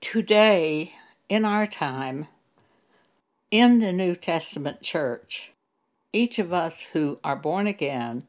[0.00, 0.94] Today,
[1.28, 2.28] in our time,
[3.50, 5.50] in the New Testament church,
[6.12, 8.28] each of us who are born again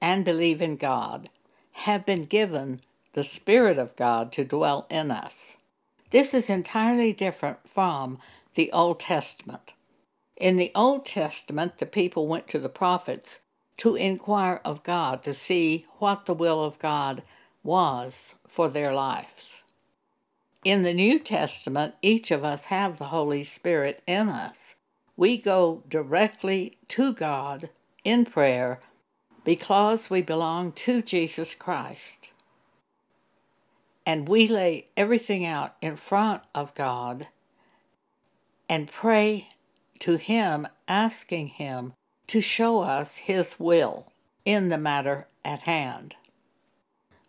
[0.00, 1.28] and believe in God
[1.72, 2.80] have been given
[3.14, 5.56] the Spirit of God to dwell in us.
[6.10, 8.20] This is entirely different from
[8.54, 9.72] the Old Testament.
[10.36, 13.40] In the Old Testament, the people went to the prophets
[13.78, 17.22] to inquire of God to see what the will of God
[17.64, 19.64] was for their lives.
[20.64, 24.74] In the New Testament, each of us have the Holy Spirit in us.
[25.16, 27.70] We go directly to God
[28.02, 28.80] in prayer
[29.44, 32.32] because we belong to Jesus Christ.
[34.04, 37.28] And we lay everything out in front of God
[38.68, 39.48] and pray
[40.00, 41.92] to Him, asking Him
[42.26, 44.12] to show us His will
[44.44, 46.16] in the matter at hand.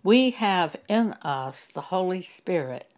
[0.03, 2.91] We have in us the Holy Spirit,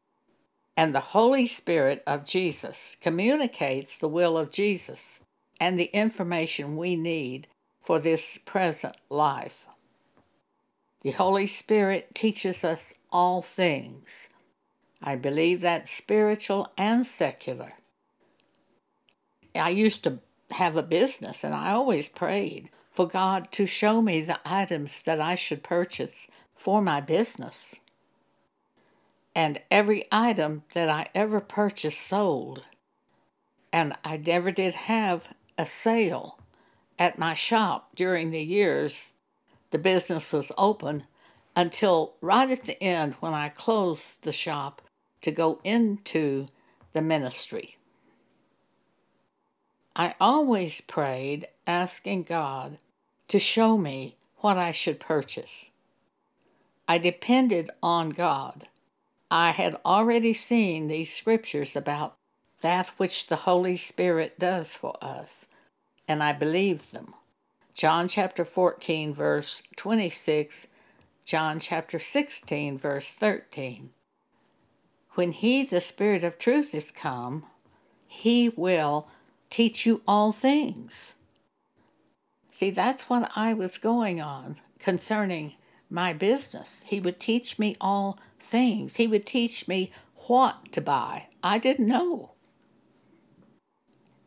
[0.78, 5.20] and the Holy Spirit of Jesus communicates the will of Jesus
[5.60, 7.48] and the information we need
[7.82, 9.68] for this present life.
[11.02, 14.30] The Holy Spirit teaches us all things.
[15.02, 17.74] I believe that's spiritual and secular.
[19.56, 20.20] I used to
[20.52, 25.20] have a business and I always prayed for God to show me the items that
[25.20, 27.76] I should purchase for my business.
[29.34, 32.64] And every item that I ever purchased sold.
[33.72, 36.38] And I never did have a sale
[37.00, 39.12] at my shop during the years
[39.72, 41.06] the business was open
[41.56, 44.82] until right at the end when I closed the shop
[45.22, 46.48] to go into
[46.94, 47.78] the ministry.
[49.96, 52.78] I always prayed asking God
[53.30, 55.70] to show me what I should purchase.
[56.88, 58.68] I depended on God.
[59.32, 62.18] I had already seen these scriptures about
[62.62, 65.48] that which the Holy Spirit does for us
[66.12, 67.14] and I believed them.
[67.74, 70.68] John chapter 14, verse 26,
[71.24, 73.92] John chapter 16, verse 13.
[75.12, 77.46] When He, the Spirit of truth, is come,
[78.06, 79.08] He will
[79.50, 81.14] teach you all things.
[82.52, 85.54] See, that's what I was going on concerning
[85.90, 86.84] my business.
[86.86, 89.92] He would teach me all things, He would teach me
[90.28, 91.28] what to buy.
[91.44, 92.32] I didn't know.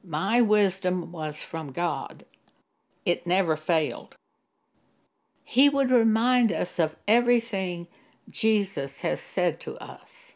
[0.03, 2.25] My wisdom was from God.
[3.05, 4.15] It never failed.
[5.45, 7.87] He would remind us of everything
[8.29, 10.33] Jesus has said to us.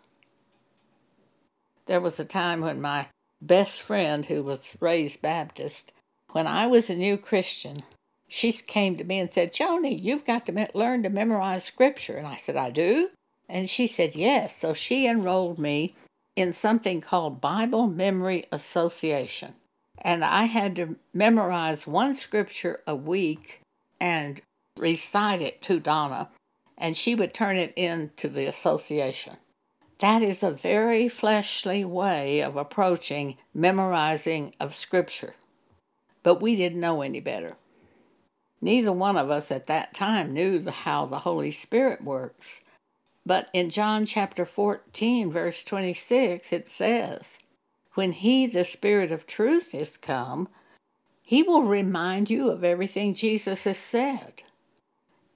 [1.86, 3.08] There was a time when my
[3.40, 5.92] best friend, who was raised Baptist,
[6.32, 7.82] when I was a new Christian,
[8.28, 12.16] she came to me and said, Joni, you've got to learn to memorize scripture.
[12.18, 13.08] And I said, I do?
[13.48, 14.56] And she said, yes.
[14.56, 15.94] So she enrolled me
[16.36, 19.54] in something called Bible Memory Association.
[20.00, 23.60] And I had to memorize one scripture a week
[24.00, 24.40] and
[24.76, 26.28] recite it to Donna,
[26.76, 29.36] and she would turn it in to the association.
[29.98, 35.34] That is a very fleshly way of approaching memorizing of scripture.
[36.22, 37.56] But we didn't know any better.
[38.60, 42.60] Neither one of us at that time knew how the Holy Spirit works.
[43.28, 47.38] But in John chapter 14, verse 26, it says,
[47.92, 50.48] When He, the Spirit of truth, is come,
[51.20, 54.44] He will remind you of everything Jesus has said.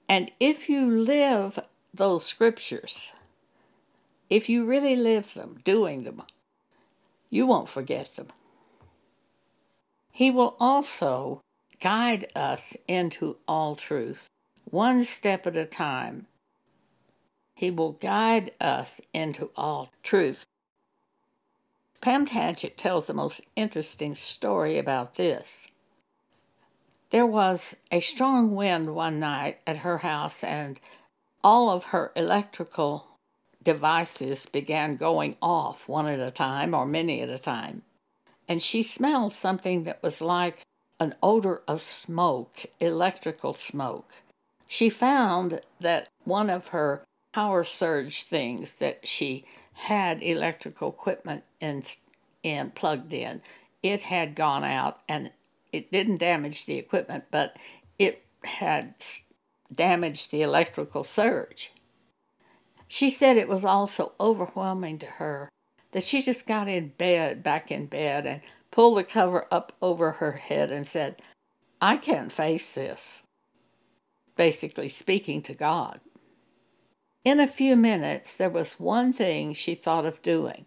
[0.09, 1.59] And if you live
[1.93, 3.11] those scriptures,
[4.27, 6.23] if you really live them, doing them,
[7.29, 8.29] you won't forget them.
[10.11, 11.41] He will also
[11.79, 14.25] guide us into all truth,
[14.65, 16.25] one step at a time
[17.55, 20.45] he will guide us into all truth.
[22.01, 25.67] Pam Tadgett tells the most interesting story about this.
[27.11, 30.79] There was a strong wind one night at her house, and
[31.43, 33.07] all of her electrical
[33.63, 37.83] devices began going off one at a time or many at a time.
[38.49, 40.65] And she smelled something that was like
[40.99, 44.11] an odor of smoke, electrical smoke.
[44.67, 47.03] She found that one of her
[47.33, 51.83] power surge things that she had electrical equipment in,
[52.43, 53.41] in plugged in.
[53.81, 55.31] It had gone out and
[55.71, 57.57] it didn't damage the equipment, but
[57.97, 58.93] it had
[59.73, 61.71] damaged the electrical surge.
[62.87, 65.49] She said it was also overwhelming to her
[65.91, 70.13] that she just got in bed, back in bed, and pulled the cover up over
[70.13, 71.21] her head and said,
[71.81, 73.23] I can't face this.
[74.35, 75.99] Basically speaking to God.
[77.23, 80.65] In a few minutes, there was one thing she thought of doing.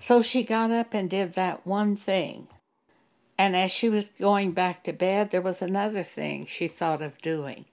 [0.00, 2.48] So she got up and did that one thing.
[3.36, 7.20] And as she was going back to bed, there was another thing she thought of
[7.20, 7.66] doing.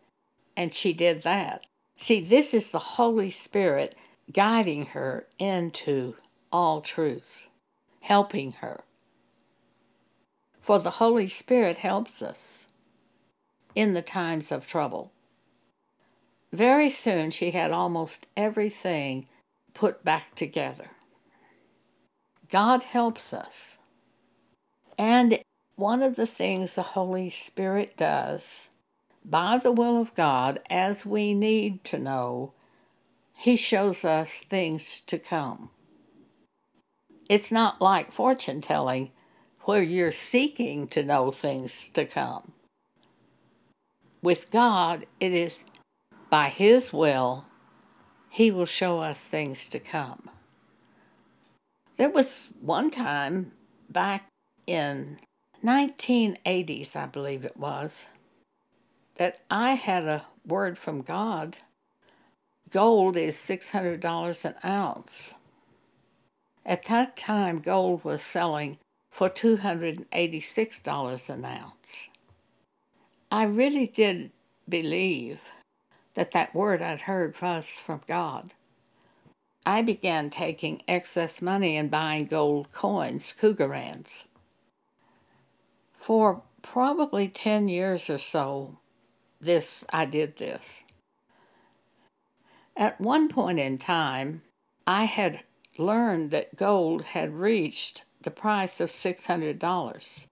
[0.58, 1.66] And she did that.
[1.96, 3.96] See, this is the Holy Spirit
[4.32, 6.16] guiding her into
[6.52, 7.48] all truth,
[8.02, 8.84] helping her.
[10.62, 12.68] For the Holy Spirit helps us
[13.76, 15.12] in the times of trouble.
[16.52, 19.28] Very soon she had almost everything
[19.74, 20.90] put back together.
[22.50, 23.78] God helps us.
[24.98, 25.40] And
[25.76, 28.70] one of the things the Holy Spirit does,
[29.24, 32.54] by the will of God, as we need to know,
[33.34, 35.70] He shows us things to come.
[37.30, 39.12] It's not like fortune telling
[39.62, 42.54] where you're seeking to know things to come.
[44.22, 45.64] With God, it is
[46.30, 47.46] by His will,
[48.30, 50.30] He will show us things to come.
[51.98, 53.52] There was one time
[53.90, 54.28] back
[54.66, 55.20] in
[55.64, 58.06] 1980s, I believe it was,
[59.16, 61.58] that I had a word from God.
[62.70, 65.34] Gold is $600 an ounce.
[66.66, 68.78] At that time, gold was selling
[69.10, 72.10] for $286 an ounce.
[73.32, 74.32] I really did
[74.68, 75.40] believe
[76.20, 78.54] that that word I'd heard was from God.
[79.66, 84.26] I began taking excess money and buying gold coins, Krugerrands.
[85.96, 88.80] For probably 10 years or so,
[89.40, 90.84] this I did this.
[92.76, 94.42] At one point in time,
[94.86, 95.40] I had
[95.78, 100.26] learned that gold had reached the price of $600.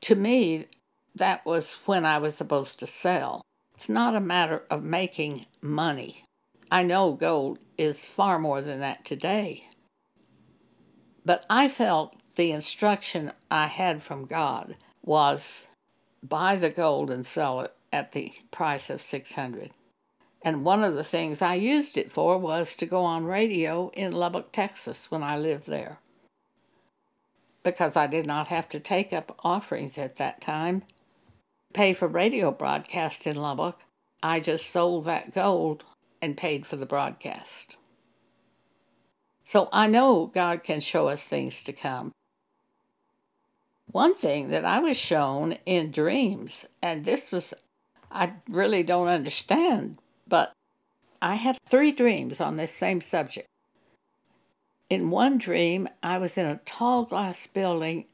[0.00, 0.66] To me,
[1.14, 3.42] that was when I was supposed to sell.
[3.74, 6.24] It's not a matter of making money.
[6.70, 9.68] I know gold is far more than that today.
[11.24, 14.74] But I felt the instruction I had from God
[15.04, 15.66] was
[16.22, 19.70] buy the gold and sell it at the price of 600.
[20.44, 24.12] And one of the things I used it for was to go on radio in
[24.12, 25.98] Lubbock, Texas when I lived there.
[27.62, 30.82] Because I did not have to take up offerings at that time,
[31.72, 33.80] pay for radio broadcast in Lubbock,
[34.22, 35.84] I just sold that gold
[36.20, 37.76] and paid for the broadcast.
[39.44, 42.12] So I know God can show us things to come.
[43.90, 47.52] One thing that I was shown in dreams, and this was,
[48.10, 50.52] I really don't understand, but
[51.20, 53.46] I had three dreams on this same subject.
[54.88, 58.06] In one dream, I was in a tall glass building,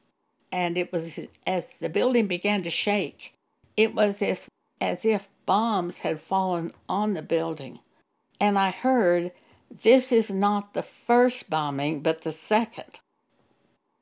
[0.51, 3.35] and it was as the building began to shake,
[3.79, 4.49] it was as,
[4.81, 7.79] as if bombs had fallen on the building.
[8.41, 9.31] And I heard,
[9.71, 12.99] This is not the first bombing, but the second.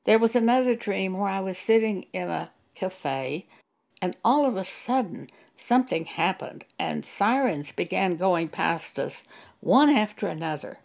[0.04, 3.46] There was another dream where I was sitting in a cafe,
[4.00, 5.28] and all of a sudden
[5.58, 9.24] something happened, and sirens began going past us,
[9.60, 10.78] one after another.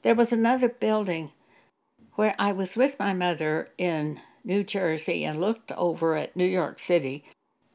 [0.00, 1.32] There was another building
[2.14, 6.78] where I was with my mother in New Jersey and looked over at New York
[6.78, 7.24] City,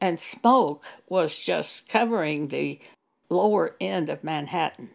[0.00, 2.78] and smoke was just covering the
[3.30, 4.90] lower end of Manhattan.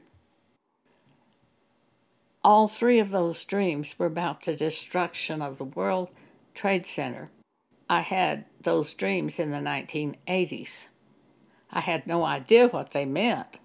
[2.44, 6.10] All three of those dreams were about the destruction of the World
[6.53, 7.29] Trade Center.
[7.89, 10.88] I had those dreams in the 1980s.
[11.72, 13.60] I had no idea what they meant.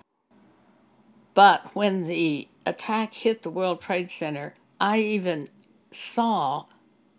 [1.33, 5.49] But when the attack hit the World Trade Center, I even
[5.91, 6.67] saw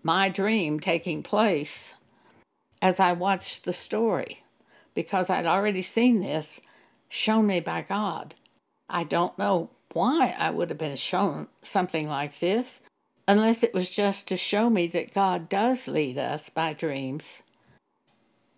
[0.03, 1.95] my dream taking place
[2.81, 4.43] as I watched the story
[4.93, 6.61] because I'd already seen this
[7.09, 8.35] shown me by God.
[8.89, 12.81] I don't know why I would have been shown something like this,
[13.27, 17.41] unless it was just to show me that God does lead us by dreams,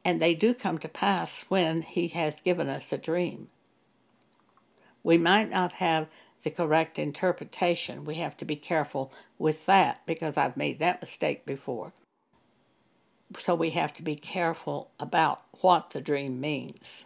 [0.03, 3.49] and they do come to pass when He has given us a dream.
[5.03, 6.07] We might not have
[6.43, 8.05] the correct interpretation.
[8.05, 11.93] We have to be careful with that because I've made that mistake before.
[13.37, 17.05] So we have to be careful about what the dream means.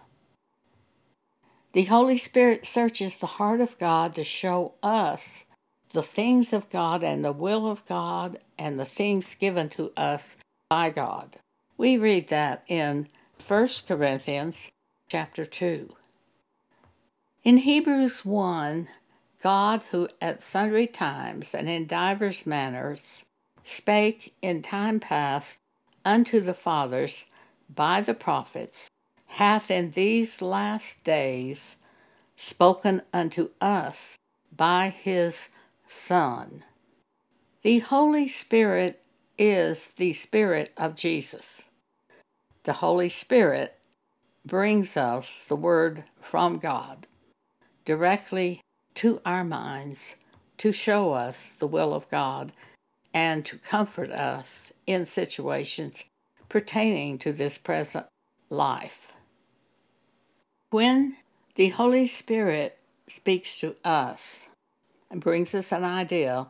[1.73, 5.45] The Holy Spirit searches the heart of God to show us
[5.91, 10.37] the things of God and the will of God and the things given to us
[10.69, 11.37] by God.
[11.77, 13.07] We read that in
[13.45, 14.71] 1 Corinthians
[15.07, 15.95] chapter 2.
[17.43, 18.87] In Hebrews 1,
[19.41, 23.25] God, who at sundry times and in divers manners
[23.63, 25.59] spake in time past
[26.05, 27.27] unto the fathers
[27.73, 28.89] by the prophets,
[29.27, 31.77] hath in these last days
[32.35, 34.17] spoken unto us
[34.55, 35.49] by his
[35.87, 36.63] Son,
[37.61, 39.03] The Holy Spirit
[39.37, 41.61] is the Spirit of Jesus.
[42.63, 43.77] The Holy Spirit
[44.45, 47.07] brings us the Word from God
[47.85, 48.61] directly
[48.95, 50.15] to our minds
[50.57, 52.51] to show us the will of God
[53.13, 56.05] and to comfort us in situations
[56.49, 58.07] pertaining to this present
[58.49, 59.13] life.
[60.71, 61.17] When
[61.55, 62.77] the Holy Spirit
[63.07, 64.43] speaks to us
[65.11, 66.47] and brings us an idea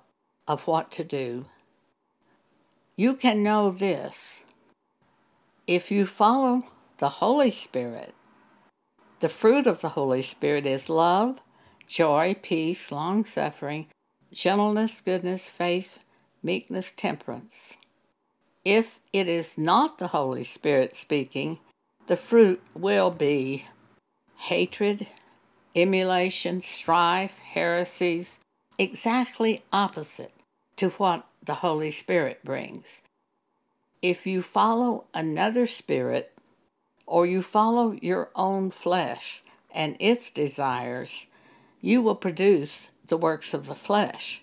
[0.48, 1.46] of what to do,
[2.96, 4.42] you can know this.
[5.68, 6.64] If you follow
[7.00, 8.14] the Holy Spirit,
[9.20, 11.42] the fruit of the Holy Spirit is love,
[11.88, 13.88] joy, peace, long suffering,
[14.32, 16.00] gentleness, goodness, faith,
[16.44, 17.78] meekness, temperance.
[18.64, 21.60] If it is not the Holy Spirit speaking,
[22.08, 23.66] the fruit will be
[24.36, 25.08] hatred,
[25.76, 28.40] emulation, strife, heresies,
[28.78, 30.34] exactly opposite
[30.78, 33.02] to what the Holy Spirit brings.
[34.02, 36.34] If you follow another spirit,
[37.06, 41.28] or you follow your own flesh and its desires,
[41.82, 44.42] you will produce the works of the flesh.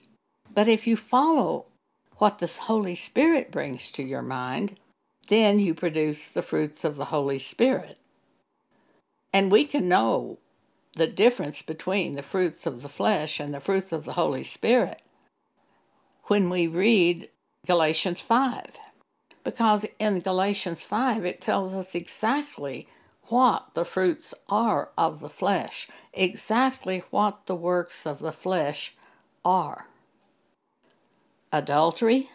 [0.52, 1.66] But if you follow
[2.20, 4.78] what the Holy Spirit brings to your mind,
[5.28, 7.96] then you produce the fruits of the Holy Spirit.
[9.32, 10.38] And we can know
[10.96, 15.00] the difference between the fruits of the flesh and the fruits of the Holy Spirit
[16.24, 17.30] when we read
[17.66, 18.66] Galatians 5.
[19.42, 22.86] Because in Galatians 5, it tells us exactly
[23.28, 28.94] what the fruits are of the flesh, exactly what the works of the flesh
[29.42, 29.86] are
[31.52, 32.30] adultery,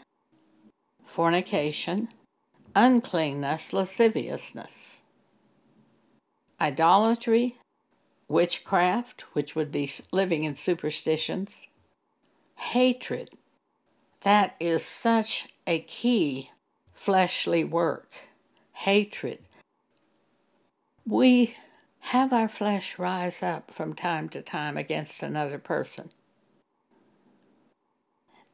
[1.05, 2.09] fornication,
[2.75, 5.01] uncleanness, lasciviousness,
[6.59, 7.57] idolatry,
[8.27, 11.49] witchcraft, which would be living in superstitions,
[12.55, 13.29] hatred.
[14.21, 16.51] That is such a key
[16.93, 18.09] fleshly work.
[18.73, 19.39] Hatred.
[21.07, 21.55] We
[21.99, 26.09] have our flesh rise up from time to time against another person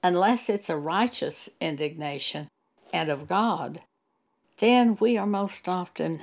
[0.04, 2.48] unless it's a righteous indignation
[2.94, 3.82] and of God,
[4.60, 6.22] then we are most often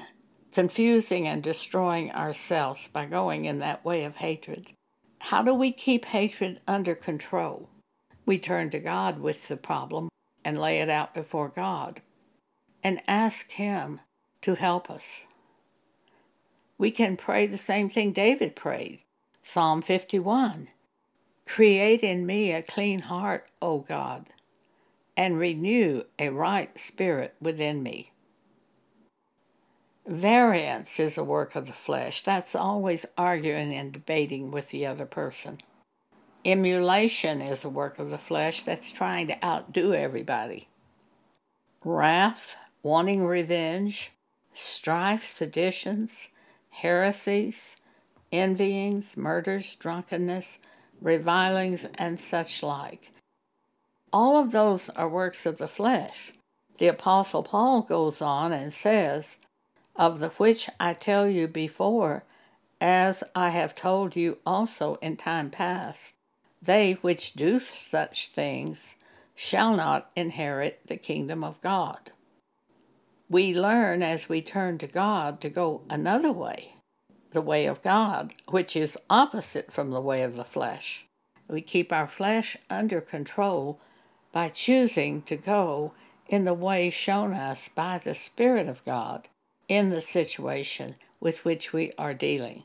[0.52, 4.72] confusing and destroying ourselves by going in that way of hatred.
[5.20, 7.68] How do we keep hatred under control?
[8.26, 10.08] We turn to God with the problem
[10.44, 12.00] and lay it out before God
[12.82, 14.00] and ask Him
[14.42, 15.24] to help us.
[16.76, 19.00] We can pray the same thing David prayed
[19.42, 20.68] Psalm 51
[21.48, 24.26] Create in me a clean heart, O God,
[25.16, 28.12] and renew a right spirit within me.
[30.06, 32.20] Variance is a work of the flesh.
[32.20, 35.58] That's always arguing and debating with the other person.
[36.44, 40.68] Emulation is a work of the flesh that's trying to outdo everybody.
[41.82, 44.12] Wrath, wanting revenge,
[44.52, 46.28] strife, seditions,
[46.70, 47.76] heresies,
[48.30, 50.58] envyings, murders, drunkenness,
[51.00, 53.12] revilings, and such like.
[54.12, 56.32] All of those are works of the flesh.
[56.78, 59.36] The Apostle Paul goes on and says,
[59.96, 62.24] Of the which I tell you before,
[62.80, 66.14] as I have told you also in time past,
[66.62, 68.94] they which do such things
[69.34, 72.12] shall not inherit the kingdom of God.
[73.28, 76.74] We learn as we turn to God to go another way
[77.30, 81.06] the way of God, which is opposite from the way of the flesh.
[81.48, 83.80] We keep our flesh under control
[84.32, 85.92] by choosing to go
[86.28, 89.28] in the way shown us by the Spirit of God
[89.66, 92.64] in the situation with which we are dealing.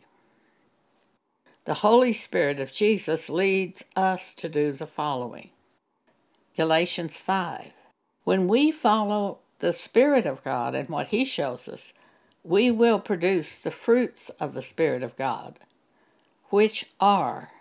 [1.66, 5.52] The Holy Spirit of Jesus leads us to do the following
[6.58, 7.72] Galatians 5.
[8.26, 11.94] When we follow the Spirit of God and what He shows us,
[12.44, 15.60] we will produce the fruits of the Spirit of God,
[16.50, 17.52] which are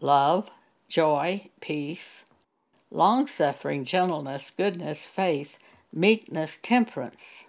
[0.00, 0.50] love,
[0.88, 2.24] joy, peace,
[2.90, 5.58] long suffering, gentleness, goodness, faith,
[5.92, 7.44] meekness, temperance.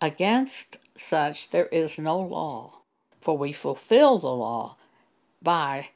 [0.00, 2.80] Against such there is no law,
[3.20, 4.76] for we fulfill the law
[5.40, 5.90] by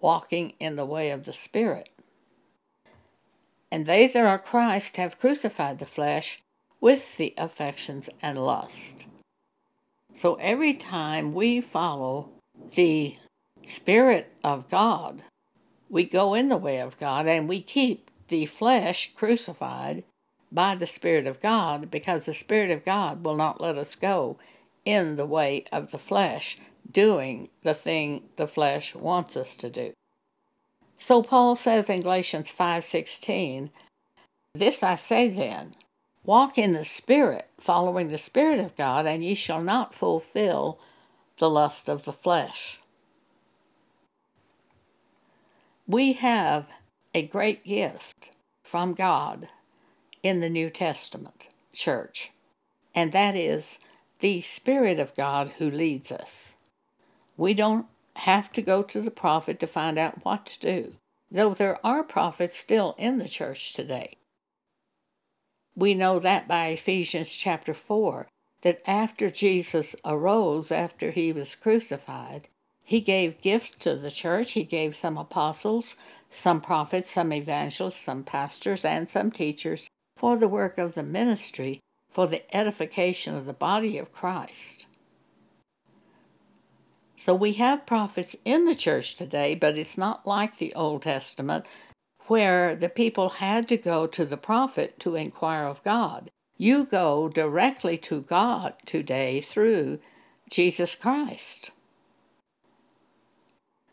[0.00, 1.88] walking in the way of the Spirit.
[3.70, 6.42] And they that are Christ have crucified the flesh
[6.80, 9.06] with the affections and lust.
[10.14, 12.30] So every time we follow
[12.74, 13.16] the
[13.66, 15.22] Spirit of God,
[15.88, 20.04] we go in the way of God and we keep the flesh crucified
[20.50, 24.38] by the Spirit of God because the Spirit of God will not let us go
[24.84, 26.58] in the way of the flesh,
[26.90, 29.92] doing the thing the flesh wants us to do.
[30.98, 33.70] So Paul says in Galatians 5:16,
[34.54, 35.74] This I say then
[36.24, 40.78] walk in the Spirit, following the Spirit of God, and ye shall not fulfill
[41.38, 42.78] the lust of the flesh.
[45.86, 46.68] We have
[47.14, 48.30] a great gift
[48.62, 49.48] from God
[50.22, 52.30] in the New Testament church,
[52.94, 53.78] and that is
[54.20, 56.54] the Spirit of God who leads us.
[57.36, 60.94] We don't have to go to the prophet to find out what to do,
[61.30, 64.16] though there are prophets still in the church today.
[65.74, 68.28] We know that by Ephesians chapter 4,
[68.62, 72.48] that after Jesus arose, after he was crucified,
[72.84, 74.52] he gave gifts to the church.
[74.52, 75.96] He gave some apostles,
[76.30, 81.80] some prophets, some evangelists, some pastors, and some teachers for the work of the ministry,
[82.10, 84.86] for the edification of the body of Christ.
[87.16, 91.64] So we have prophets in the church today, but it's not like the Old Testament
[92.26, 96.30] where the people had to go to the prophet to inquire of God.
[96.56, 99.98] You go directly to God today through
[100.50, 101.70] Jesus Christ.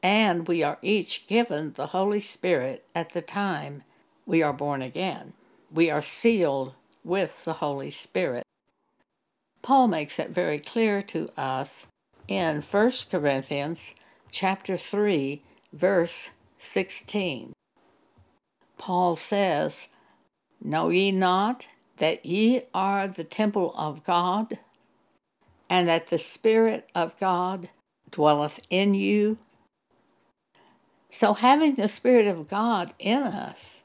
[0.02, 3.84] And we are each given the Holy Spirit at the time
[4.26, 5.34] we are born again.
[5.72, 8.44] We are sealed with the Holy Spirit.
[9.62, 11.88] Paul makes it very clear to us
[12.28, 13.96] in 1 Corinthians
[14.32, 15.42] chapter 3
[15.74, 17.54] verse 16.
[18.80, 19.88] Paul says,
[20.64, 21.68] Know ye not
[21.98, 24.58] that ye are the temple of God,
[25.70, 27.70] and that the Spirit of God
[28.10, 29.38] dwelleth in you?
[31.12, 33.84] So, having the Spirit of God in us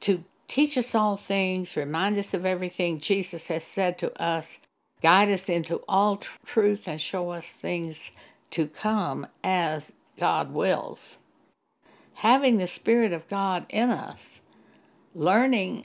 [0.00, 4.60] to teach us all things, remind us of everything Jesus has said to us,
[5.02, 8.12] guide us into all truth, and show us things
[8.52, 11.18] to come as God wills.
[12.20, 14.40] Having the Spirit of God in us,
[15.14, 15.84] learning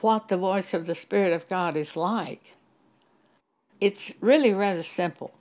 [0.00, 2.56] what the voice of the Spirit of God is like,
[3.80, 5.32] it's really rather simple.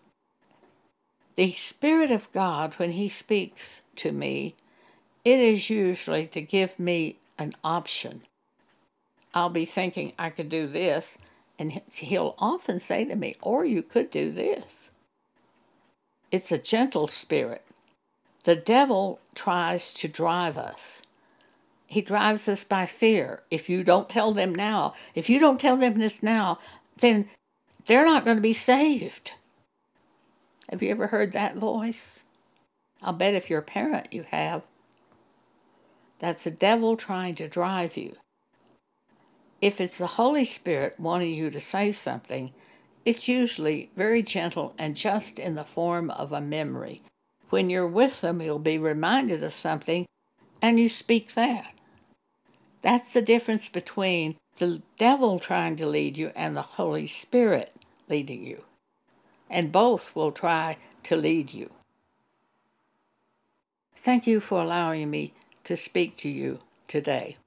[1.36, 4.56] The Spirit of God, when He speaks to me,
[5.25, 8.21] it is usually to give me an option.
[9.34, 11.17] I'll be thinking I could do this,
[11.58, 14.89] and He'll often say to me, or you could do this.
[16.32, 17.63] It's a gentle spirit.
[18.43, 21.04] The devil tries to drive us
[21.89, 23.41] he drives us by fear.
[23.49, 26.60] If you don't tell them now, if you don't tell them this now,
[26.97, 27.28] then
[27.88, 29.32] they're not going to be saved.
[30.69, 32.25] Have you ever heard that voice?
[33.02, 34.62] I'll bet if you're a parent, you have.
[36.19, 38.17] That's the devil trying to drive you.
[39.60, 42.52] If it's the Holy Spirit wanting you to say something,
[43.04, 47.02] it's usually very gentle and just in the form of a memory.
[47.50, 50.06] When you're with them, you'll be reminded of something
[50.62, 51.74] and you speak that.
[52.82, 57.74] That's the difference between the devil trying to lead you and the Holy Spirit
[58.08, 58.64] leading you.
[59.50, 61.72] And both will try to lead you.
[63.98, 65.34] Thank you for allowing me
[65.64, 67.38] to speak to you today.